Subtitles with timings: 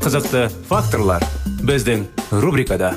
[0.00, 1.20] Қызықты факторлар
[1.68, 2.06] біздің
[2.40, 2.94] рубрикада.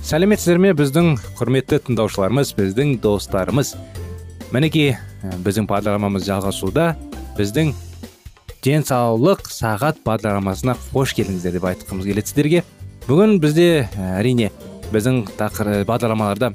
[0.00, 3.74] Сәлеметсіздер ме біздің құрметті тыңдаушыларымыз біздің достарымыз?
[4.56, 4.94] Мінекей
[5.44, 6.94] біздің бағдарламамыз жалғасуда.
[7.36, 7.74] Біздің
[8.64, 12.64] денсаулық сағат бағдарламасына қош келдіңіздер деп айтқымыз келеді сіздерге.
[13.10, 14.48] Бүгін бізде әрине
[14.94, 16.54] біздің бағдарламаларда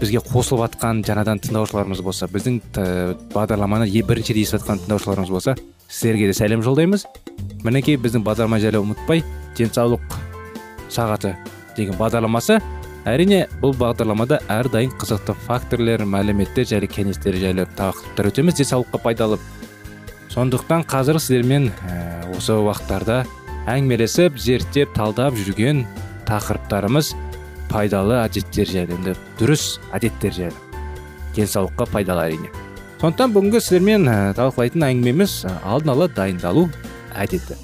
[0.00, 2.60] бізге қосылып жатқан жаңадан тыңдаушыларымыз болса біздің
[3.34, 5.56] бағдарламаны бірінші рет естіп жатқан тыңдаушыларымыз болса
[5.88, 7.06] сіздерге де сәлем жолдаймыз.
[7.64, 9.22] Мінекей біздің бағдарлама жайлы ұмытпай
[9.56, 10.18] денсаулық
[10.92, 11.34] сағаты
[11.76, 12.58] деген бағдарламасы
[13.08, 19.38] әрине бұл бағдарламада әрдайым қызықты факторлер мәліметтер және кеңестер жайлы тақырыптар өтеміз денсаулыққа пайдалы
[20.32, 23.22] сондықтан қазір сіздермен ә, осы уақыттарда
[23.70, 25.84] әңгімелесіп зерттеп талдап жүрген
[26.28, 27.12] тақырыптарымыз
[27.74, 30.74] пайдалы әдеттер жайлы енді дұрыс әдеттер жайлы
[31.34, 32.50] денсаулыққа пайдалы әрине.
[33.00, 36.68] Сондықтан бүгінгі сіздермен ә, талқылайтын әңгімеміз ә, алдын ала дайындалу
[37.18, 37.58] әдеті.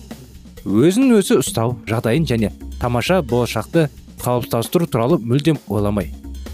[0.67, 2.51] Өзін өзі ұстау жағдайын және
[2.83, 3.87] тамаша болашақты
[4.21, 6.11] қалыптастыру туралы мүлдем ойламай.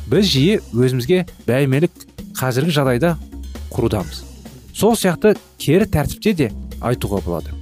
[0.07, 2.07] Біз жиі өзімізге бәймелік
[2.37, 3.17] қазіргі жағдайда
[3.73, 4.23] құрудамыз.
[4.77, 6.53] Сол сияқты кері тәртіпте де
[6.85, 7.57] айтуға болады.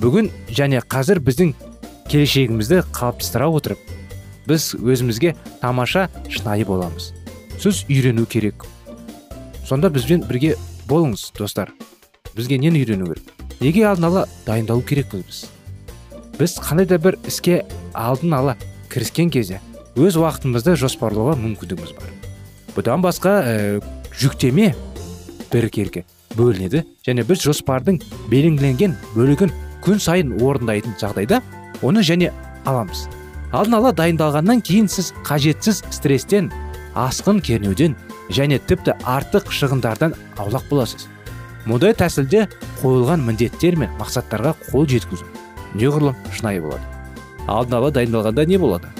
[0.00, 1.56] Бүгін және қазір біздің
[2.08, 3.99] келешегімізді қалыптастыра отырып
[4.46, 7.12] біз өзімізге тамаша шынайы боламыз.
[7.60, 8.64] Сіз үйрену керек.
[9.66, 10.56] Сонда бізбен бірге
[10.88, 11.72] болыңыз достар.
[12.36, 13.32] Бізге нені үйрену керек?
[13.60, 15.40] Неге алдын ала дайындалу керекпіз біз?
[16.38, 18.56] Біз қандай да бір іске алдын ала
[18.90, 19.60] кіріскен кезде
[19.98, 22.10] өз уақытымызды жоспарлауға мүмкіндігіміз бар.
[22.76, 23.54] Бұдан басқа ә,
[24.16, 24.70] жүктеме
[25.50, 26.06] біркелкі
[26.38, 28.00] бөлінеді және біз жоспардың
[28.32, 29.52] белгіленген бөлігін
[29.84, 31.42] күн сайын орындайтын жағдайда
[31.82, 32.32] оны және
[32.64, 33.08] аламыз.
[33.52, 36.50] Алдын ала дайындалғаннан кейін сіз қажетсіз стресстен
[36.94, 37.96] асқын кернеуден
[38.30, 41.08] және тіпті артық шығындардан аулақ боласыз.
[41.66, 42.46] Мұндай тәсілде
[42.80, 45.26] қойылған міндеттер мен мақсаттарға қол жеткізу
[45.74, 46.86] неғұрлым шынайы болады.
[47.50, 48.90] Алдын ала дайындалғанда не болады?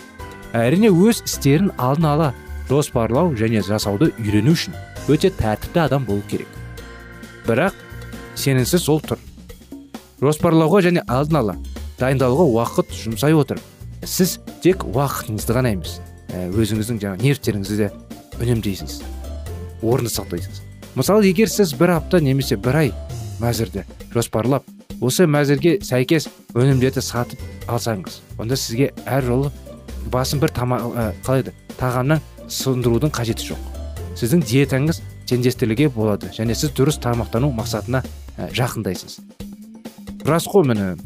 [0.53, 2.31] Әрине өз істерін алдын ала
[2.69, 4.75] жоспарлау және жасауды үйрену үшін
[5.09, 6.49] өте тәртіпті адам болу керек.
[7.47, 7.75] Бірақ
[8.34, 9.19] сенімсіз ол тұр.
[10.21, 11.60] Жоспарлауға және алдын ала
[12.03, 15.99] дайындалуға уақыт жұмсай отырып сіз тек уақытыңызды ғана емес
[16.31, 17.91] өзіңіздің жаңағы нервтеріңізді де
[18.41, 19.00] үнемдейсіз
[19.83, 20.62] орынды сақтайсыз.
[20.94, 22.93] Мысалы егер сіз бір апта немесе бір ай
[23.41, 23.84] мәзірді
[24.15, 24.65] жоспарлап
[25.00, 29.53] осы мәзірге сәйкес өнімдерді сатып алсаңыз онда сізге әр жолы
[30.12, 33.60] басын бір тама ә, қалай еді тағамнан сындырудың қажеті жоқ.
[34.19, 35.00] Сіздің диетаңыз
[35.31, 38.03] теңдестірілуге болады және сіз дұрыс тамақтану мақсатына
[38.37, 39.21] ә, жақындайсыз.
[40.27, 40.97] Рас қой міне.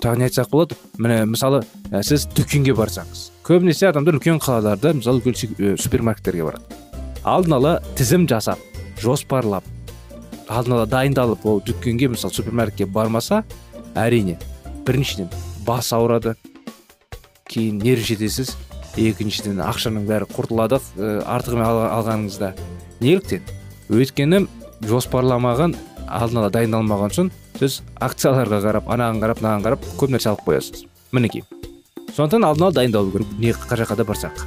[0.00, 0.76] Тағы не айтсақ болады.
[0.98, 6.64] Міне мысалы ә, сіз дүкенге барсаңыз көбінесе адамдар үлкен қалаларда мысалы үлкен супермаркеттерге барады.
[7.24, 8.58] Алдын ала тізім жасап
[9.02, 9.64] жоспарлап
[10.48, 13.44] алдын ала дайындалып ол дүкенге мысалы супермаркетке бармаса
[13.94, 14.38] әрине
[14.86, 15.30] біріншіден
[15.66, 16.34] бас ауырады
[17.48, 18.54] кейін нерв жетесіз
[18.96, 20.78] екіншіден ақшаның бәрі құртылады
[21.26, 22.52] артығымен алғаныңызда.
[23.00, 23.42] Неліктен?
[23.90, 24.44] Өйткені
[24.86, 25.74] жоспарламаған
[26.08, 30.84] алдын ала дайындалмаған соң сіз акцияларға қарап анаған қарап мынаған қарап көп нәрсе алып қоясыз.
[31.12, 31.44] Мінекей.
[32.16, 33.28] Сондықтан алдын ала дайындалу керек.
[33.38, 34.44] Не жаққа да барсақ.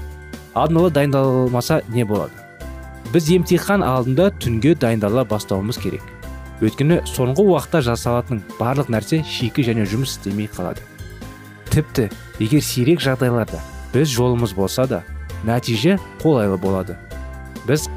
[0.53, 2.31] Алдын ала дайындалмаса не болады?
[3.13, 6.03] Біз емтихан алдында түнге дайындала бастауымыз керек.
[6.61, 10.81] Өйткені соңғы уақытта жасалатын барлық нәрсе шикі және жұмыс істемей қалады.
[11.69, 12.07] Тіпті
[12.39, 13.61] егер сирек жағдайларда
[13.93, 15.03] біз жолымыз болса да
[15.45, 16.97] нәтиже қолайлы болады.
[17.67, 17.87] Біз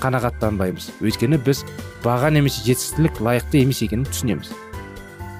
[0.00, 0.88] қанағаттанбаймыз.
[1.02, 1.64] Өйткені біз
[2.04, 4.52] баға немесе жетістік лайықты емес екенін түсінеміз.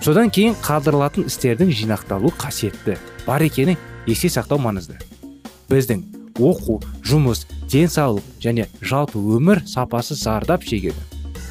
[0.04, 2.96] Содан кейін қалдырылатын істердің жинақталу қасиетті
[3.26, 4.98] бар екенін есте сақтау маңызды.
[5.68, 6.04] Біздің
[6.38, 10.98] оқу жұмыс денсаулық және жалпы өмір сапасы зардап шегеді.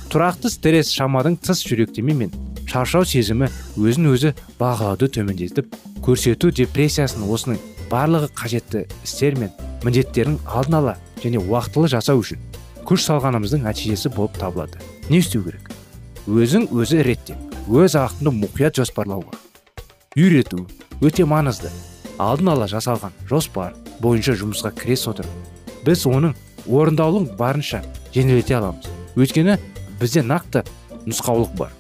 [0.08, 2.32] Тұрақты стресс шамадан тыс жүректеме мен
[2.68, 7.60] шаршау сезімі өзін өзі бағалауды төмендетіп көрсету депрессиясын осының
[7.92, 9.52] барлығы қажетті істер мен
[9.84, 12.40] міндеттерін алдын ала және уақытылы жасау үшін
[12.88, 14.80] күш салғанымыздың нәтижесі болып табылады.
[15.10, 15.70] Не істеу керек.
[16.28, 19.38] Өзің өзі реттеп өз уақытыңды мұқият жоспарлауға
[20.18, 20.66] үйрету
[21.02, 21.72] өте маңызды.
[22.18, 26.34] Алдын ала жасалған жоспар бойынша жұмысқа кіре отырып біз оның
[26.68, 27.84] орындалуын барынша
[28.16, 28.90] жеңілдете аламыз.
[29.16, 29.58] Өйткені
[30.02, 30.64] бізде нақты
[31.06, 31.72] нұсқаулық бар.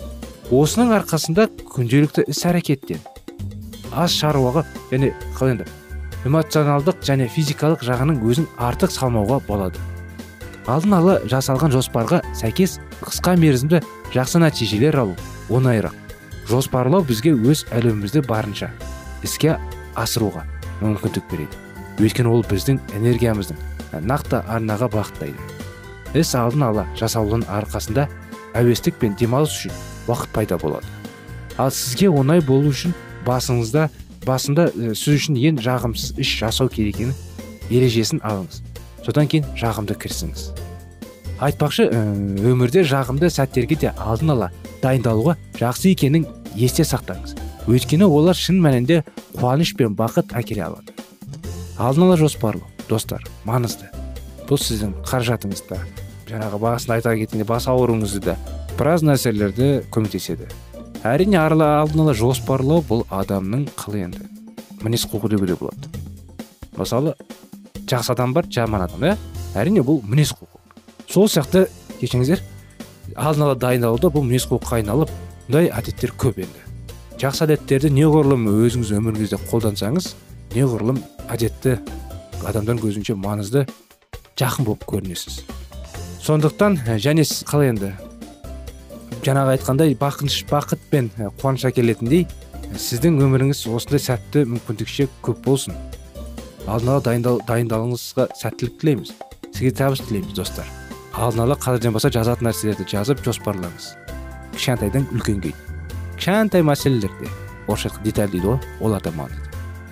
[0.51, 3.01] Осының арқасында күнделікті іс әрекеттен
[3.91, 5.67] аз шаруаға және қалай енді
[6.27, 9.79] эмоционалдық және физикалық жағының өзін артық салмауға болады.
[10.67, 13.81] Алдын ала жасалған жоспарға сәйкес қысқа мерзімді
[14.13, 15.15] жақсы нәтижелер алу
[15.49, 15.95] оңайырақ.
[16.47, 18.69] Жоспарлау бізге өз әлемімізді барынша
[19.23, 19.55] іске
[19.95, 20.43] асыруға
[20.81, 21.55] мүмкіндік береді.
[22.03, 23.57] Өйткені ол біздің энергиямыздың
[24.03, 25.39] нақты арнаға бағыттайды.
[26.15, 28.07] Іс алдын ала жасалудың арқасында
[28.57, 29.75] әуестік пен демалыс үшін
[30.07, 30.85] уақыт пайда болады.
[31.57, 33.87] Ал сізге оңай болу үшін басыңызда
[34.27, 37.15] басында сіз үшін ең жағымсыз іс жасау керек екенін
[37.69, 38.66] ережесін алыңыз.
[39.07, 40.49] Содан кейін жағымды кірісіңіз
[41.43, 44.49] айтпақшы өмірде жағымды сәттерге де алдын ала
[44.81, 46.25] дайындалуға жақсы екенін
[46.57, 47.35] есте сақтаңыз.
[47.69, 49.03] Өйткені олар шын мәнінде
[49.37, 50.95] қуаныш пен бақыт әкеле алады.
[51.77, 53.91] Алдын ала жоспарлау достар маңызды.
[54.49, 55.77] Бұл сіздің қаражатыңызды
[56.31, 58.37] жаңағы басында айта кеткендей бас ауруыңызды да
[58.79, 60.49] біраз нәрселерді көмектеседі.
[61.05, 64.25] Әрине алдын ала жоспарлау бұл адамның қылы енді.
[64.81, 65.91] Мінез құлқы деуге де болады.
[66.77, 67.15] Мысалы
[67.87, 69.15] жақсы адам бар жаман адам иә?
[69.55, 70.59] Әрине бұл мінез құлқы.
[71.09, 71.67] Сол сияқты
[72.01, 72.41] кешіріңіздер
[73.15, 75.11] алдын ала дайындалуда бұл мінез құлыққа айналып
[75.47, 76.63] бұндай әдеттер көп енді.
[77.17, 80.11] Жақсы әдеттерді неғұрлым өзіңіз өміріңізде қолдансаңыз
[80.53, 80.99] неғұрлым
[81.31, 81.77] әдетті
[82.43, 83.63] адамдардың көзінше маңызды
[84.37, 85.39] жақын болып көрінесіз.
[86.21, 87.93] Сондықтан және қалай енді?
[89.25, 91.09] Жаңағы айтқандай бақыныш бақыт пен
[91.41, 92.27] қуаныш әкелетіндей
[92.75, 95.73] сіздің өміріңіз осындай сәтті мүмкіндікше көп болсын.
[96.67, 99.13] Алдын ала дайындал, дайындалыңызға сәттілік тілейміз.
[99.53, 100.67] Сізге табыс тілейміз достар.
[101.15, 103.93] Алдын ала қазірден бастап жазатын нәрселерді жазып жоспарлаңыз.
[104.53, 105.53] Кішкентайдан үлкенге
[106.17, 107.29] кішкентай мәселелерде
[107.67, 109.47] орысша айтқанда деталь дейді ғой олар да маңызды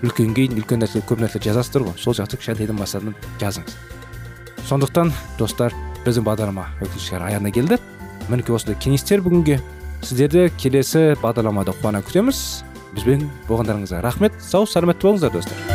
[0.06, 3.06] үлкенге дейін үлкен нәрсе көп нәрсе жазасыздар ғой сол сияқты кішкентайдан бастап
[3.42, 3.78] жазыңыз.
[4.70, 5.74] Сондықтан достар
[6.06, 7.80] біздің бағдарлама өкінішке аяғына келді.
[8.30, 9.62] Мінекей осындай кеңестер бүгінге
[10.02, 12.66] сіздерді келесі бағдарламада қуана күтеміз.
[12.98, 14.38] Бізбен болғандарыңызға рахмет.
[14.42, 15.75] Сау саламатты болыңыздар достар.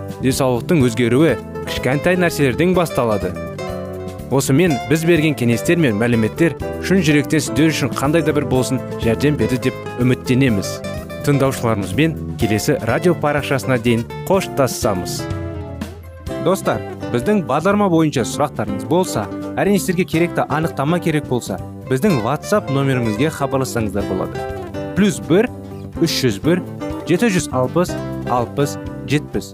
[0.21, 1.35] Денсаулықтың өзгеруі
[1.67, 3.33] кішкентай нәрселерден басталады.
[4.31, 6.55] Осымен біз берген кеңестер мен мәліметтер
[6.87, 10.79] шын жүректен сіздер үшін қандай да бір болсын жәрдем берді деп үміттенеміз.
[11.27, 15.19] Тыңдаушыларымызбен келесі радио парақшасына дейін қоштассамыз
[16.45, 19.27] достар біздің бағдарлама бойынша сұрақтарыңыз болса
[19.59, 21.59] әрине сіздерге керекті анықтама керек болса
[21.89, 24.47] біздің whatsapp нөмірімізге хабарлассаңыздар болады.
[24.95, 25.49] Плюс бір
[26.01, 26.63] үш жүз бір
[27.09, 27.93] жеті жүз алпыс
[28.31, 28.77] алпыс
[29.11, 29.53] жетпіс.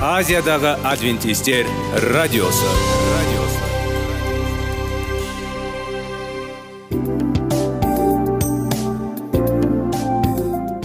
[0.00, 1.66] азиядағы адвентистер
[2.08, 2.70] радиосы.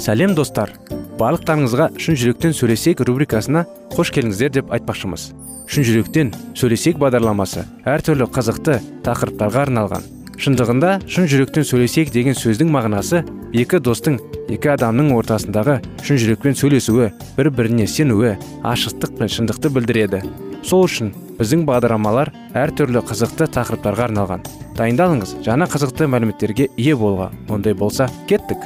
[0.04, 0.74] Сәлем достар.
[1.16, 3.64] Барлықтарыңызға шын жүректен сөйлесейік рубрикасына
[3.96, 5.30] қош келдіңіздер деп айтпақшымыз.
[5.72, 10.04] Шын жүректен сөйлесейік бағдарламасы әртүрлі қызықты тақырыптарға арналған.
[10.36, 13.24] Шындығында шын жүректен сөйлесейік деген сөздің мағынасы
[13.56, 14.20] екі достың
[14.52, 18.36] екі адамның ортасындағы шын жүрекпен сөйлесуі бір біріне сенуі
[18.66, 20.22] ашықтық пен шындықты білдіреді.
[20.66, 24.46] Сол үшін біздің бағдарламалар әртүрлі қызықты тақырыптарға арналған.
[24.78, 28.62] Дайындалыңыз жаңа қызықты мәліметтерге ие болға ондай болса кеттік.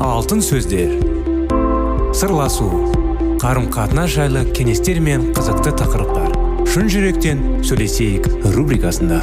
[0.00, 0.96] Алтын сөздер.
[2.14, 2.99] Сырласу
[3.40, 6.34] қарым қатынас жайлы кеңестер мен қызықты тақырыптар.
[6.68, 9.16] Шын жүректен сөйлесейік рубрикасында.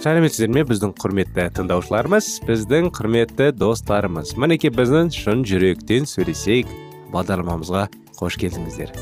[0.00, 2.30] Сәлеметсіздер ме біздің құрметті тыңдаушыларымыз?
[2.48, 4.32] Біздің құрметті достарымыз.
[4.40, 6.72] Мінекей біздің шын жүректен сөйлесейік
[7.12, 7.84] бағдарламамызға
[8.16, 8.96] қош келдіңіздер.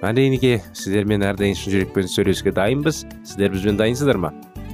[0.00, 4.30] Әрине сіздермен әрдайым шын жүрекпен сөйлесуге дайынбыз сіздер бізбен дайынсыздар ма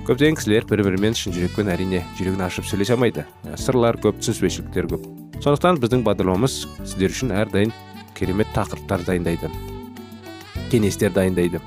[0.06, 3.24] көптеген кісілер бір бірімен шын жүрекпен әрине жүрегін ашып сөйлесе алмайды
[3.58, 5.08] сырлар көп түсініспеушіліктер көп
[5.42, 7.74] сондықтан біздің бағдарламамыз сіздер үшін әрдайым
[8.14, 9.50] керемет тақырыптар дайындайды
[10.70, 11.58] кеңестер дайындайды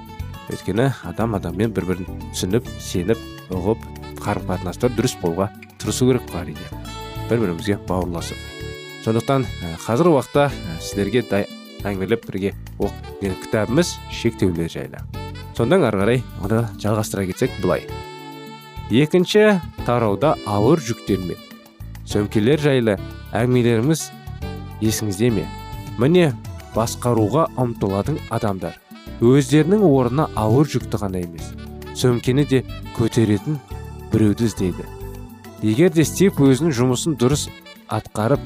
[0.47, 3.19] өйткені адам адаммен бір бірін түсініп сеніп
[3.51, 3.83] ұғып
[4.23, 6.71] қарым қатынастар дұрыс болуға тырысу керек қой әрине
[7.27, 9.47] бір бірімізге бауырласып сондықтан
[9.85, 11.27] қазіргі уақытта сіздерге
[11.83, 15.03] әңгімелеп бірге оқып кітабымыз шектеулер жайлы.
[15.55, 17.83] Содан ары қарай оны жалғастыра кетсек былай
[18.89, 21.37] екінші тарауда ауыр жүктермен
[22.09, 22.95] сөмкелер жайлы
[23.35, 24.05] әңгімелеріміз
[24.81, 25.43] есіңізде ме?
[25.99, 26.31] Міне
[26.73, 28.77] басқаруға ұмтылатын адамдар.
[29.19, 31.51] Өздерінің орнына ауыр жүкті ғана емес
[31.99, 32.63] сөмкені де
[32.95, 33.59] көтеретін
[34.13, 34.85] біреуді іздейді.
[35.61, 37.49] Егер де стив өзінің жұмысын дұрыс
[37.91, 38.39] атқарып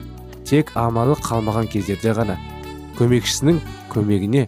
[0.50, 2.40] тек амалы қалмаған кездерде ғана
[3.00, 3.60] көмекшісінің
[3.94, 4.48] көмегіне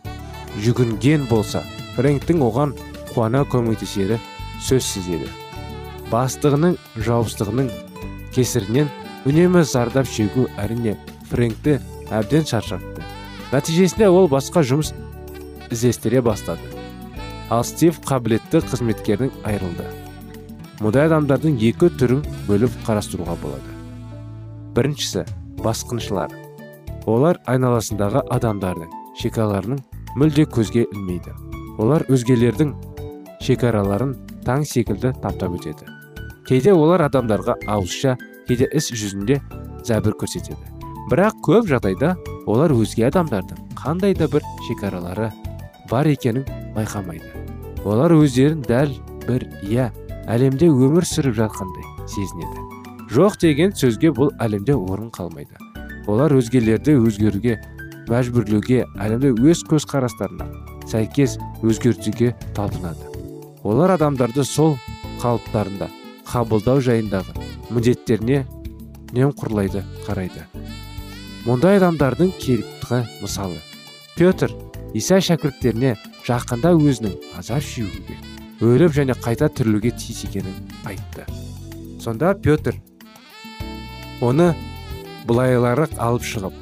[0.66, 1.64] жүгінген болса
[1.96, 2.76] фрэнктің оған
[3.14, 4.20] қуана көмектесері
[4.68, 5.32] сөзсіз еді
[6.12, 7.72] бастығының жауыздығының
[8.36, 8.92] кесірінен
[9.26, 10.96] үнемі зардап шегу әрине
[11.32, 11.80] фрэнкті
[12.14, 13.04] әбден шаршатты.
[13.52, 14.94] Нәтижесінде ол басқа жұмыс
[15.74, 16.62] іздестіре бастады.
[17.50, 19.86] Ал стив қабілетті қызметкердің айырылды
[20.82, 23.76] мұндай адамдардың екі түрін бөліп қарастыруға болады.
[24.76, 25.24] Біріншісі
[25.64, 26.45] басқыншылар.
[27.06, 29.82] Олар айналасындағы адамдардың шекараларының
[30.20, 31.34] мүлде көзге ілмейді.
[31.82, 32.72] Олар өзгелердің
[33.46, 35.88] шекараларын таң секілді таптап өтеді.
[36.48, 38.16] Кейде олар адамдарға ауызша
[38.48, 39.40] кейде іс жүзінде
[39.86, 40.72] зәбір көрсетеді.
[41.12, 45.32] Бірақ көп жағдайда олар өзге адамдардың қандай да бір шекаралары
[45.92, 46.46] бар екенін
[46.78, 47.28] байқамайды.
[47.86, 48.96] Олар өздерін дәл
[49.28, 49.92] бір иә
[50.32, 52.66] әлемде өмір сүріп жатқандай сезінеді.
[53.14, 55.65] Жоқ деген сөзге бұл әлемде орын қалмайды.
[56.08, 57.58] Олар өзгелерді өзгеруге
[58.10, 60.48] мәжбүрлеуге әлемде өз көзқарастарына
[60.90, 63.10] сәйкес өзгертуге талпынады.
[63.66, 64.76] Олар адамдарды сол
[65.22, 65.90] қалыптарында
[66.30, 67.34] қабылдау жайындағы
[67.74, 68.44] міндеттеріне
[69.16, 70.46] немқұрлайды қарайды.
[71.46, 73.58] Мұндай адамдардың керікті мысалы
[74.18, 74.54] петр
[74.98, 75.96] иса шәкірттеріне
[76.28, 78.20] жақында өзінің азап шегуге
[78.62, 81.26] өліп және қайта тірілуге тиіс екенін айтты.
[82.00, 82.78] Сонда петр
[84.22, 84.54] оны
[85.26, 86.56] былайлырақ алып шығып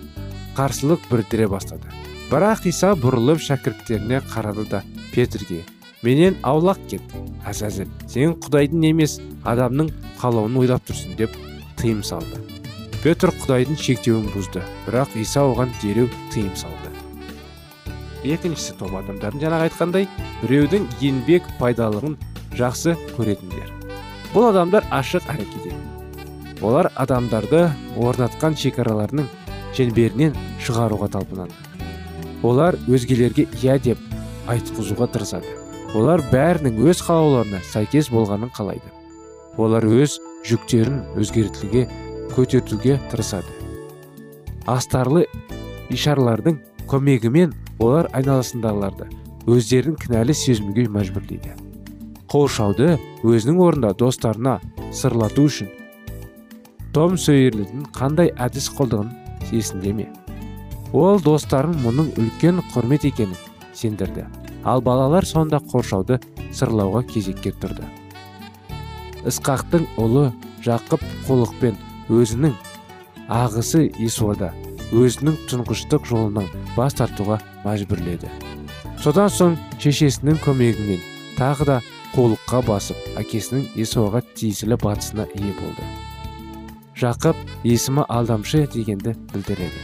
[0.57, 1.89] қарсылық білдіре бастады.
[2.31, 5.63] Бірақ иса бұрылып шәкірттеріне қарады да петрге
[6.03, 7.13] менен аулақ кет
[7.47, 9.91] әзәзіл сен құдайдың емес адамның
[10.21, 11.35] қалауын ойлап тұрсың деп
[11.81, 12.39] тыйым салды.
[13.03, 16.91] Петр құдайдың шектеуін бұзды бірақ иса оған дереу тыйым салды.
[18.23, 20.07] Екіншісі топ адамдардың жаңағы айтқандай
[20.41, 22.15] біреудің еңбек пайдалығын
[22.55, 23.73] жақсы көретіндер.
[24.31, 25.67] Бұл адамдар ашық әрекет
[26.63, 27.67] олар адамдарды
[27.99, 29.27] орнатқан шекараларының
[29.75, 31.55] шеңберінен шығаруға талпынады.
[32.43, 33.99] Олар өзгелерге иә деп
[34.51, 35.49] айтқызуға тырысады.
[35.93, 38.89] Олар бәрінің өз қалауларына сәйкес болғанын қалайды.
[39.57, 40.17] Олар өз
[40.47, 41.85] жүктерін өзгертуге
[42.33, 43.51] көтертуге тырысады.
[44.65, 45.27] Астарлы
[45.91, 47.53] ишарлардың көмегімен
[47.83, 49.09] олар айналасындағыларды
[49.51, 51.53] өздерін кінәлі сезінуге мәжбүрлейді.
[52.31, 52.95] Қоршауды
[53.27, 54.59] өзінің орнында достарына
[54.95, 55.69] сырлату үшін
[56.93, 59.09] том сойерлердің қандай әдіс қолдығын
[59.51, 60.05] есінде ме?
[60.93, 63.33] Ол достарын мұның үлкен құрмет екенін
[63.73, 64.27] сендірді.
[64.63, 66.19] Ал балалар сонда қоршауды
[66.53, 67.87] сырлауға кезекке тұрды.
[69.25, 70.29] Ысқақтың ұлы
[70.63, 71.79] жақып қолықпен
[72.13, 72.53] өзінің
[73.27, 74.53] ағысы исуада
[74.93, 76.47] өзінің тұңғыштық жолынан
[76.77, 78.29] бас тартуға мәжбүрледі.
[79.01, 81.01] Содан соң шешесінің көмегімен
[81.39, 81.81] тағы да
[82.13, 86.12] қолыққа басып әкесінің есуаға тиесілі батысына ие болды.
[86.99, 89.81] Жақып есімі алдамшы дегенді білдіреді.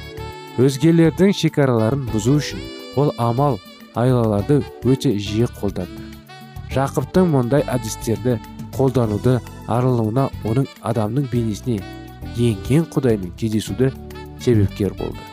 [0.60, 2.62] Өзгелердің шекараларын бұзу үшін
[3.00, 3.60] ол амал
[3.96, 6.04] айлаларды өте жиі қолданды.
[6.74, 8.38] Жақыптың мұндай әдістерді
[8.76, 11.80] қолдануды арылуына оның адамның бейнесіне
[12.38, 13.92] енген құдаймен кездесуді
[14.40, 15.24] себепкер болды.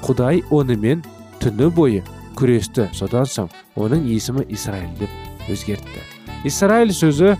[0.00, 1.04] Құдай онымен
[1.42, 2.04] түні бойы
[2.38, 2.88] күресті.
[2.96, 6.06] Содан соң оның есімі исраиль деп өзгертті.
[6.48, 7.36] Исраиль сөзі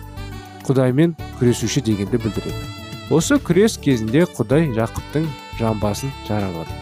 [0.66, 2.79] құдаймен күресуші дегенді білдіреді.
[3.10, 5.26] Осы күрес кезінде құдай жақыптың
[5.58, 6.76] жамбасын жаралады.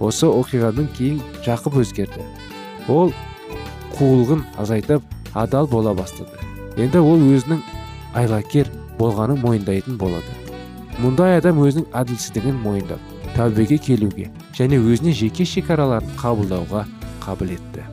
[0.00, 2.26] Осы оқиғадан кейін жақып өзгерді.
[2.88, 3.12] Ол
[3.96, 5.02] қулығын азайтып
[5.34, 6.36] адал бола бастады.
[6.76, 7.62] Енді ол өзінің
[8.18, 10.36] айлакер болғанын мойындайтын болады.
[11.00, 13.00] Мұндай адам өзінің әділсіздігін мойындап
[13.36, 16.84] тәубеге келуге және өзіне жеке шекараларын қабылдауға
[17.24, 17.86] қабілетті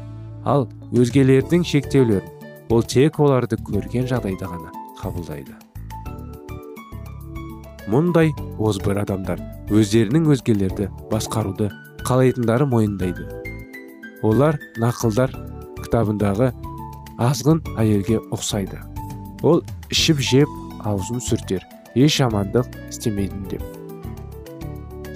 [0.50, 5.69] ал өзгелердің шектеулерін ол тек оларды көрген жағдайда ғана қабылдайды.
[7.90, 9.40] Мұндай озбыр адамдар
[9.74, 11.70] өздерінің өзгелерді басқаруды
[12.06, 13.26] қалайтындары мойындайды.
[14.26, 15.34] Олар нақылдар
[15.80, 16.52] кітабындағы
[17.18, 18.78] азғын әйелге ұқсайды.
[19.42, 21.66] Ол ішіп жеп аузын сүртер
[21.96, 23.66] еш амандық істемейді деп.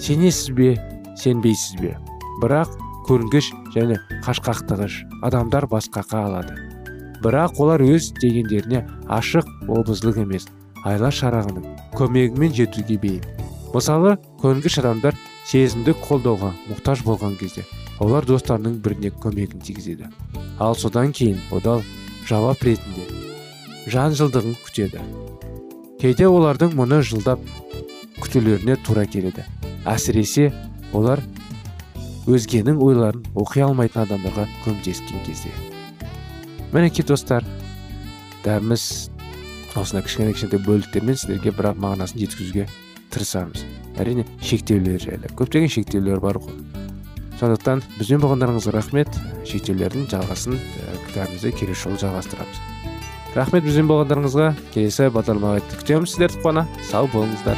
[0.02, 0.74] Сенесіз бе
[1.20, 1.94] сенбейсіз бе?
[2.42, 2.74] Бірақ
[3.08, 6.58] көрінгіш және қашқақтығыш адамдар басқақа алады.
[7.24, 10.50] Бірақ олар өз дегендеріне ашық обызлық емес
[10.84, 11.66] айла шарағының
[11.98, 13.26] көмегімен жетуге бейім.
[13.74, 15.18] Мысалы көрінгіш адамдар
[15.50, 17.64] сезімдік қолдауға мұқтаж болған кезде
[18.04, 20.10] олар достарының біріне көмегін тигізеді.
[20.60, 21.84] Ал содан кейін одал
[22.30, 23.08] жауап ретінде
[23.88, 25.02] жан жылдығын күтеді.
[26.00, 27.40] Кейде олардың мұны жылдап
[28.20, 29.46] күтулеріне тура келеді.
[29.88, 30.52] Әсіресе
[30.94, 31.24] олар
[32.28, 35.52] өзгенің ойларын оқи алмайтын адамдарға көмектескен кезде.
[36.74, 37.44] Мінекей достар
[38.46, 39.13] дәріміз
[39.76, 42.68] осындай кішкене кішкентай бөліктермен сіздерге бірақ мағынасын жеткізуге
[43.14, 43.66] тырысамыз.
[43.98, 45.30] Әрине шектеулер жайлы.
[45.38, 46.58] Көптеген шектеулер бар ғой.
[47.40, 49.22] Сондықтан бізбен болғандарыңызға рахмет.
[49.50, 50.58] Шектеулердің жалғасын
[51.10, 52.64] кітабымызды келесі жолы жалғастырамыз.
[53.36, 54.52] Рахмет бізбен болғандарыңызға.
[54.74, 56.68] Келесі бағдарламаға күтеміз сіздерді қуана.
[56.90, 57.58] Сау болыңыздар.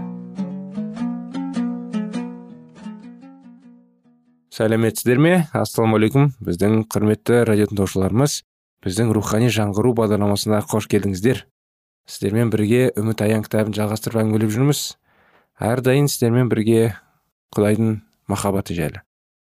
[4.61, 5.31] Сәлеметсіздер ме?
[5.57, 8.35] Ассалаумағалейкум біздің құрметті радио тыңдаушыларымыз
[8.85, 11.47] біздің рухани жаңғыру бағдарламасына қош келдіңіздер.
[12.05, 14.83] Сіздермен бірге үміт аян кітабын жалғастырып әңгімелеп жүрміз.
[15.65, 16.93] Әрдайым сіздермен бірге
[17.55, 17.97] құдайдың
[18.29, 19.01] махаббаты жайлы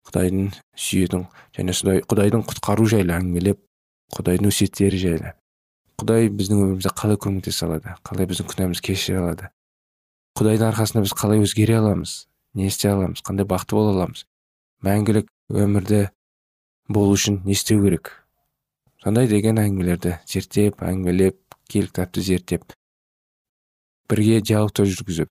[0.08, 0.48] құдайдың
[0.80, 3.60] сүйетін және құдайдың құтқару жайлы әңгімелеп
[4.16, 5.36] құдайдың өсиеттері жайлы.
[6.00, 9.52] Құдай біздің өмірімізде қалай көмектесе алады қалай біздің күнәмізді кешіре алады?
[10.40, 12.22] Құдайдың арқасында біз қалай өзгере аламыз?
[12.56, 13.22] Не істей аламыз?
[13.22, 14.26] Қандай бақытты бола аламыз?
[14.82, 16.04] Мәңгілік өмірді
[16.88, 18.12] болу үшін не істеу керек?
[19.02, 21.38] Сондай деген әңгімелерді зерттеп әңгімелеп
[21.70, 22.72] кел кітапты зерттеп
[24.12, 25.30] бірге диалогтар жүргізіп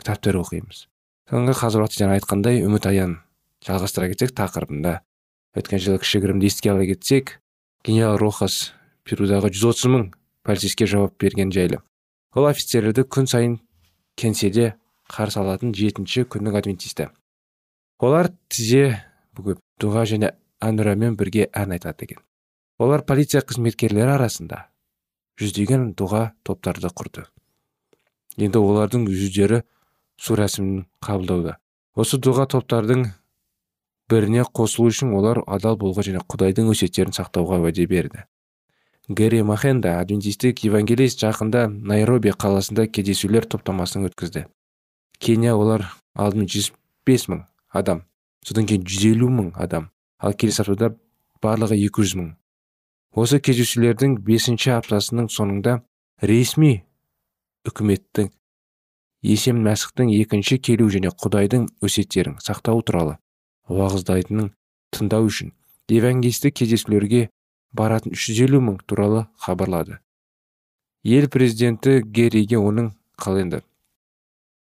[0.00, 0.86] кітаптар оқимыз.
[1.28, 3.18] Соңғы уақытта жаңа айтқандай үміт аян
[3.66, 5.00] жалғастыра кетсек тақырыбында
[5.58, 7.34] өткен жылы кішігірімді еске ала кетсек
[7.84, 8.72] генерал рохас
[9.04, 10.06] перудағы жүз отыз мың
[10.46, 11.82] полицейске жауап берген жайлы.
[12.32, 13.58] Ол офицерлерді күн сайын
[14.16, 14.74] кеңседе
[15.10, 17.10] қарсы алатын жетінші күннің адвентисті.
[18.02, 19.00] Олар тізе
[19.36, 20.32] бүгіп дұға және
[20.64, 22.20] әнұрамен бірге ән айтады екен.
[22.78, 24.66] Олар полиция қызметкерлері арасында
[25.40, 27.24] жүздеген дұға топтарды құрды.
[28.36, 29.62] Енді олардың жүздері
[30.20, 31.56] су рәсімін қабылдауда.
[31.96, 33.06] Осы дұға топтардың
[34.12, 38.26] біріне қосылу үшін олар адал болуға және құдайдың өсиеттерін сақтауға уәде берді.
[39.08, 44.48] Гэри махенда адвентистік евангелист жақында найроби қаласында кездесулер топтамасын өткізді.
[45.18, 46.72] Кения олар алдымен жүз
[47.06, 48.02] бес мың адам.
[48.46, 49.90] Содан кейін жүз елу мың адам.
[50.18, 50.94] Ал келесі аптада
[51.42, 52.32] барлығы екі жүз мың.
[53.16, 55.80] Осы кездесулердің бесінші аптасының соңында
[56.22, 56.82] ресми
[57.68, 58.30] үкіметтің
[59.26, 63.16] есем мәсіхтің екінші келу және құдайдың өсеттерін сақтау туралы
[63.72, 64.52] уағыздайтынын
[64.94, 65.52] тыңдау үшін
[65.90, 67.28] евангелистік кездесулерге
[67.72, 69.98] баратын 350 мың туралы хабарлады.
[71.04, 73.62] Ел президенті герриге оның қаленді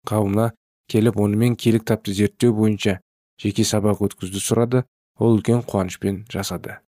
[0.09, 0.53] қауымына
[0.91, 2.99] келіп онымен келік тапты зерттеу бойынша
[3.41, 4.85] жеке сабақ өткізді сұрады.
[5.15, 6.81] Ол үлкен қуанышпен жасады.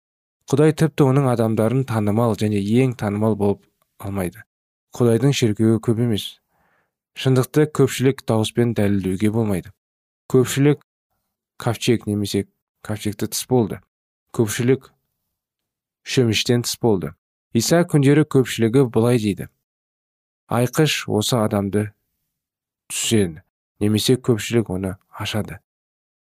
[0.48, 3.60] Құдай тіпті оның адамдарын танымал және ең танымал болып
[4.00, 4.40] алмайды.
[4.96, 6.24] Құдайдың шіркеуі көп емес.
[7.20, 9.74] Шындықты көпшілік дауыспен дәлелдеуге болмайды.
[10.32, 10.80] Көпшілік
[11.60, 12.46] ковчег немесе
[12.80, 13.82] ковчегті тыс болды.
[14.32, 14.88] Көпшілік
[16.08, 17.12] шөміштен тыс болды.
[17.52, 19.50] Иса күндері көпшілігі былай дейді.
[20.48, 21.90] Айқыш осы адамды
[22.88, 23.43] түсен.
[23.84, 25.60] Немесе көпшілік оны ашады.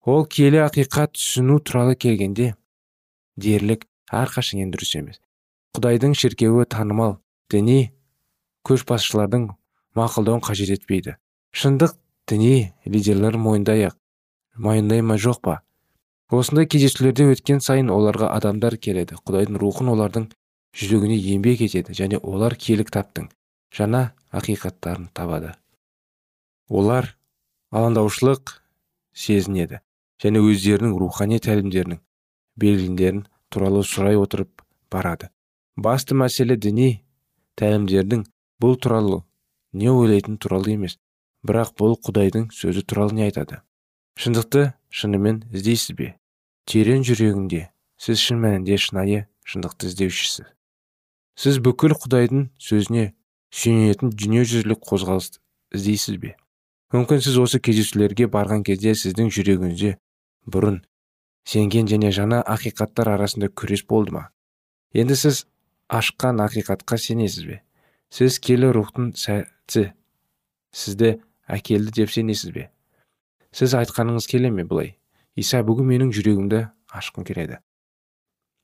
[0.05, 2.55] Ол келі ақиқат түсіну туралы келгенде
[3.37, 5.21] дерлік әрқашан дұрыс емес.
[5.77, 7.19] Құдайдың шіркеуі танымал
[7.51, 7.93] діни
[8.69, 9.49] көшбасшылардың
[9.99, 11.17] мақұлдауын қажет етпейді.
[11.55, 11.97] Шындық
[12.31, 13.99] діни лидерлер мойындай ақ
[14.57, 15.61] мойындай ма жоқ па?
[16.31, 19.19] Осындай кездесулерде өткен сайын оларға адамдар келеді.
[19.27, 20.29] Құдайдың рухын олардың
[20.75, 23.29] жүрегіне еңбек етеді және олар келік таптың
[23.75, 25.55] жаңа ақиқаттарын табады.
[26.69, 27.15] Олар
[27.75, 28.55] алаңдаушылық
[29.19, 29.81] сезінеді
[30.23, 31.99] және өздерінің рухани тәлімдерінің
[32.61, 34.63] белгілерін туралы сұрай отырып
[34.95, 35.31] барады.
[35.77, 37.03] Басты мәселе діни
[37.59, 38.23] тәлімдердің
[38.63, 39.25] бұл туралы
[39.73, 41.01] не ойлайтын туралы емес
[41.47, 43.61] бірақ бұл құдайдың сөзі туралы не айтады?
[44.15, 46.15] Шындықты шынымен іздейсіз бе?
[46.71, 47.67] Терең жүрегіңде
[47.99, 50.47] сіз шын мәнінде шынайы шындықты іздеушісіз.
[51.35, 53.11] Сіз бүкіл құдайдың сөзіне
[53.51, 55.43] сүйенетін дүниежүзілік қозғалысты
[55.75, 56.37] іздейсіз бе?
[56.93, 59.95] Мүмкін сіз осы кездесулерге барған кезде сіздің жүрегіңізде
[60.51, 60.83] бұрын
[61.49, 64.29] сенген және жаңа ақиқаттар арасында күрес болды ма?
[64.93, 65.45] Енді сіз
[65.89, 67.61] ашқан ақиқатқа сенесіз бе?
[68.11, 69.91] Сіз келі рухтың сәті
[70.75, 71.17] сізді
[71.49, 72.69] әкелді деп сенесіз бе?
[73.55, 74.97] Сіз айтқаныңыз келе ме былай
[75.37, 77.59] иса бүгін менің жүрегімді ашқым келеді.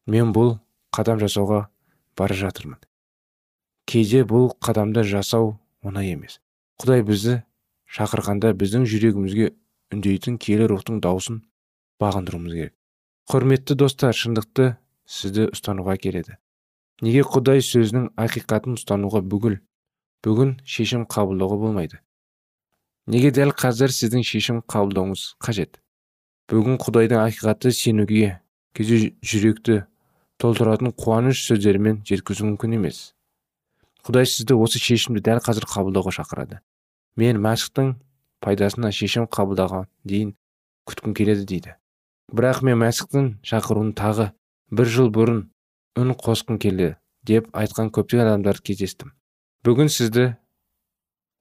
[0.07, 0.59] Мен бұл
[0.95, 1.67] қадам жасауға
[2.19, 2.79] бара жатырмын.
[3.91, 6.39] Кейде бұл қадамды жасау оңай емес.
[6.81, 7.41] Құдай бізді
[7.91, 9.51] шақырғанда біздің жүрегімізге
[9.95, 11.41] үндейтін киелі рухтың даусын
[12.03, 12.75] бағындыруымыз керек.
[13.31, 14.77] Құрметті достар шындықты
[15.11, 16.37] сізді ұстануға келеді.
[17.03, 19.59] Неге құдай сөзінің ақиқатын ұстануға бүгіл
[20.27, 22.01] бүгін шешім қабылдауға болмайды?
[23.11, 25.81] Неге дәл қазір сіздің шешім қабылдауыңыз қажет?
[26.51, 28.41] Бүгін құдайдың ақиқаты сенуге
[28.77, 29.85] кейде жүректі
[30.39, 33.15] толтыратын қуаныш сөздерімен жеткізу мүмкін емес.
[34.07, 36.61] Құдай сізді осы шешімді дәл қазір қабылдауға шақырады.
[37.17, 37.95] Мен мәсіхтің
[38.45, 40.35] пайдасына шешім қабылдаған дейін
[40.89, 41.75] күткім келеді дейді.
[42.31, 44.31] Бірақ мен мәсіхтің шақыруын тағы
[44.71, 45.43] бір жыл бұрын
[45.99, 46.95] үн қосқым келді
[47.27, 49.13] деп айтқан көптеген адамдар кездестім.
[49.67, 50.35] Бүгін сізді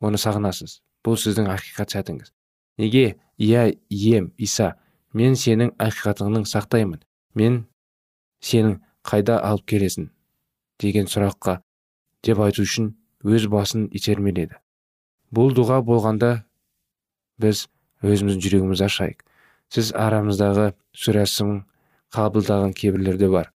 [0.01, 0.79] оны сағынасыз.
[1.05, 2.33] Бұл сіздің ақиқат сәтіңіз.
[2.79, 3.19] Неге?
[3.39, 4.75] Иә ием иса.
[5.13, 6.99] Мен сенің ақиқатыңның сақтаймын.
[7.35, 7.65] Мен
[8.43, 10.09] сенің қайда алып келесің
[10.79, 11.59] деген сұраққа
[12.25, 14.59] деп айту үшін өз басын итермеледі.
[15.35, 16.33] Бұл дұға болғанда
[17.39, 17.67] біз
[18.03, 19.23] өзіміздің жүрегімізді ашайық.
[19.69, 21.63] Сіз арамыздағы сүрәсін
[22.15, 23.51] қабылдаған кейбірлерде бар.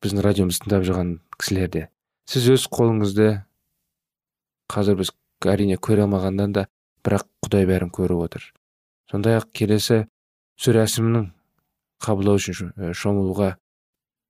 [0.00, 1.88] Біздің радиомызды тыңдап жүрген кісілерде
[2.30, 3.40] сіз өз қолыңызды
[4.70, 5.10] қазір біз
[5.50, 6.66] әрине көре алмағаннан да
[7.02, 8.44] бірақ құдай бәрін көріп отыр.
[9.10, 10.04] Сондай ақ келесі
[10.60, 11.30] рәсімнің
[12.04, 13.56] қабылдау үшін шомылуға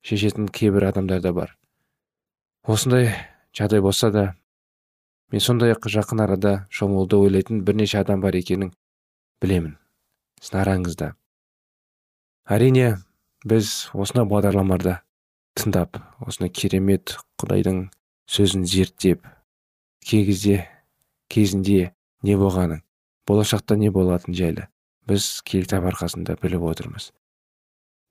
[0.07, 1.53] шешетін кейбір адамдар да бар.
[2.65, 3.13] Осындай
[3.53, 4.25] жағдай болса да
[5.31, 8.75] мен сондай ақ жақын арада шомылуды ойлайтын бірнеше адам бар екенін
[9.43, 9.77] білемін.
[10.41, 11.15] Сіздің араңызда
[12.51, 12.97] әрине
[13.47, 15.01] біз осындай бағдарламаларда
[15.59, 17.85] тыңдап осындай керемет құдайдың
[18.31, 19.27] сөзін зерттеп
[20.07, 20.57] кей кезде
[21.31, 21.93] кезінде
[22.27, 22.83] не болғанын
[23.29, 24.67] болашақта не болатын жайлы
[25.09, 27.11] біз киелі арқасында біліп отырмыз.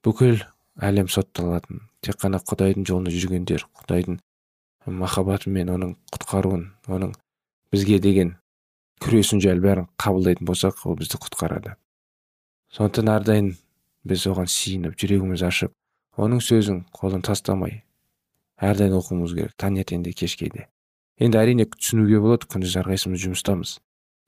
[0.04, 0.42] Бүкіл
[0.80, 4.20] әлем сотталатын тек қана құдайдың жолында жүргендер құдайдың
[4.86, 7.14] махаббаты мен оның құтқаруын оның
[7.74, 8.36] бізге деген
[9.04, 11.76] күресін жайлы бәрін қабылдайтын болсақ ол бізді құтқарады.
[12.74, 13.54] Сондықтан әрдайым
[14.08, 15.74] біз оған сиініп жүрегіміз ашып
[16.18, 17.84] оның сөзін қолдан тастамай
[18.60, 20.68] әрдайым оқуымыз керек таңертең де кешке де
[21.20, 23.80] енді әрине түсінуге болады күндіз әрқайсымыз жұмыстамыз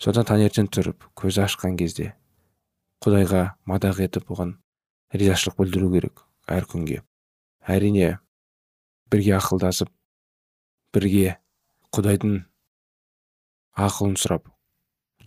[0.01, 2.13] содан таңертең тұрып көз ашқан кезде
[3.05, 4.57] құдайға мадақ етіп оған
[5.13, 7.01] ризашылық білдіру керек әр күнге.
[7.67, 8.19] Әрине
[9.11, 9.89] бірге ақылдасып
[10.95, 11.37] бірге
[11.95, 12.41] құдайдың
[13.79, 14.49] ақылын сұрап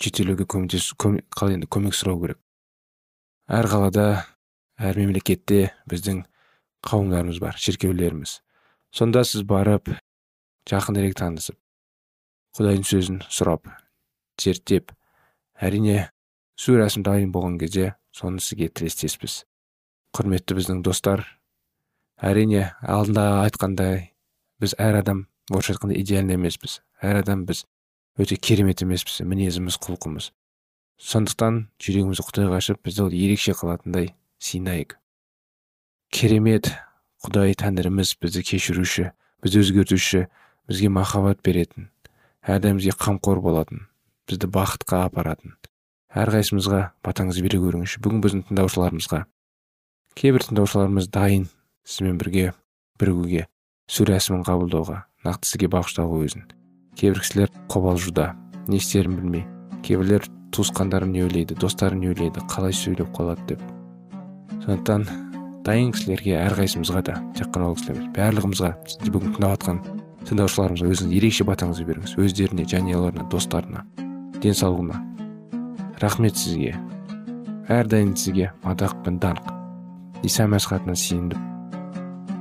[0.00, 2.38] жетелеуге көмектесу қалай енді көмек сұрау керек.
[3.48, 4.06] Әр қалада
[4.76, 6.24] әр мемлекетте біздің
[6.84, 8.40] қауымдарымыз бар шіркеулеріміз.
[8.94, 9.92] Сонда сіз барып
[10.70, 11.58] жақынырек танысып
[12.54, 13.66] құдайдың сөзін сұрап
[14.40, 14.92] зерттеп
[15.58, 16.10] әрине
[16.60, 19.42] су рәсім дайын болған кезде соны сізге тілестеспіз.
[20.14, 21.24] Құрметті біздің достар
[22.22, 24.12] әрине алдында айтқандай
[24.62, 26.80] біз әр адам орысша айтқанда идеальный емеспіз.
[27.02, 27.64] Әр адам біз
[28.18, 29.20] өте керемет емеспіз.
[29.26, 30.30] Мінезіміз құлқымыз.
[31.00, 34.94] Сондықтан жүрегімізді құдайға ашып бізді ол ерекше қылатындай сыйнайық
[36.14, 36.70] керемет
[37.24, 39.08] құдай тәңіріміз бізді кешіруші
[39.42, 40.20] бізді өзгертуші
[40.70, 41.88] бізге махаббат беретін
[42.46, 43.88] әрдайым бізге қамқор болатын
[44.30, 45.56] бізді бақытқа апаратын.
[46.14, 47.98] Әрқайсымызға батаңызды бере көріңізші.
[48.04, 49.24] Бүгін біздің тыңдаушыларымызға
[50.14, 51.48] кейбір тыңдаушыларымыз дайын
[51.82, 52.52] сізбен бірге
[53.00, 53.48] бірігуге
[53.90, 56.44] су рәсімін қабылдауға нақты сізге бағыштауға өзін.
[56.98, 58.34] Кейбір кісілер қобалжуда
[58.68, 59.44] не істерін білмей.
[59.82, 63.62] Кейбіреулер туысқандарын не ойлайды достарын не ойлайды қалай сөйлеп қалады деп.
[64.64, 65.06] Сондықтан
[65.64, 68.70] дайын кісілерге әрқайсымызға да тек қана ол кісілер барлығымызға
[69.08, 69.80] бүгін тыңдап жатқан
[70.28, 72.14] тыңдаушыларымызға өзіңіз ерекше батаңызды беріңіз.
[72.20, 73.84] Өздеріне жанұяларына достарына
[74.44, 75.00] денсаулығына.
[76.04, 76.76] Рахмет сізге.
[77.72, 79.50] Әрдайым сізге мадақ пен даңқ.
[80.24, 81.53] Иса мәсіхатына сиіндім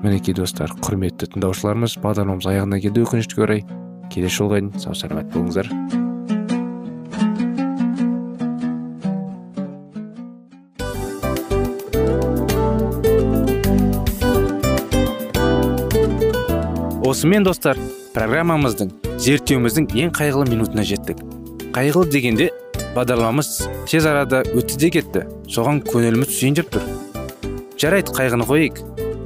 [0.03, 3.05] мінекей достар құрметті тыңдаушыларымыз бағдарламамыз аяғына келді.
[3.07, 3.61] Өкінішке орай
[4.11, 5.69] келесі жолға дейін сау саламат болыңыздар.
[17.07, 17.79] Осымен достар
[18.15, 18.91] программамыздың
[19.23, 21.21] зерттеуіміздің ең қайғылы минутына жеттік.
[21.75, 22.49] Қайғылы дегенде
[22.97, 23.53] бағдарламамыз
[23.87, 25.27] тез арада өтті де кетті.
[25.47, 26.89] Соған көңіліміз түсейін деп тұр.
[27.77, 28.81] Жарайды қайғыны қояйық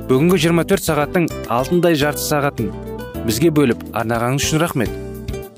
[0.08, 2.70] бүгінгі 24 сағаттың алтындай жарты сағатын
[3.26, 4.94] бізге бөліп арнағаныңыз үшін рахмет.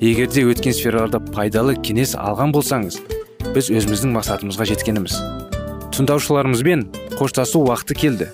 [0.01, 2.97] Егер де өткен сфераларда пайдалы кеңес алған болсаңыз
[3.53, 5.19] біз өзіміздің мақсатымызға жеткеніміз.
[5.93, 6.87] Тыңдаушыларымызбен
[7.19, 8.31] қоштасу уақыты келді.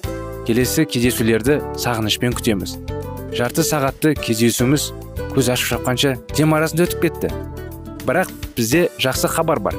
[0.47, 2.77] Келесі кездесулерді сағынышпен күтеміз.
[3.35, 4.87] Жарты сағатты кездесуіміз
[5.35, 7.33] көз ашып шапқанша дем арасында өтіп кетті.
[8.07, 9.75] Бірақ бізде жақсы хабар бар.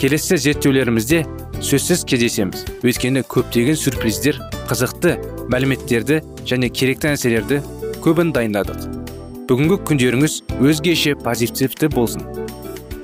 [0.00, 1.26] Келесі зерттеулерімізде
[1.60, 2.64] сөзсіз кездесеміз.
[2.80, 5.18] Өйткені көптеген сюрприздер қызықты
[5.52, 7.60] мәліметтерді және керекті нәрселерді
[8.04, 8.88] көбін дайындадық.
[9.48, 12.24] Бүгінгі күндеріңіз өзгеше позитивті болсын.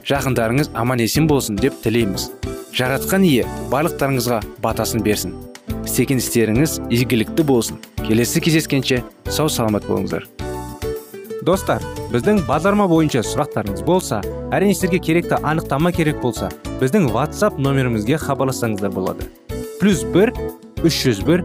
[0.09, 2.31] Жақындарыңыз аман есен болсын деп тілейміз.
[2.76, 5.35] Жаратқан ие барлықтарыңызға батасын берсін.
[5.85, 7.81] Істеген істеріңіз игілікті болсын.
[8.07, 10.24] Келесі кездескенше сау саламат болыңыздар.
[11.44, 14.20] Достар біздің бағдарлама бойынша сұрақтарыңыз болса
[14.53, 16.50] әрине сіздерге керекті анықтама керек болса
[16.83, 19.29] біздің whatsapp нөмірімізге хабарлассаңыздар болады.
[19.81, 20.35] Плюс бір
[20.85, 21.44] үш жүз бір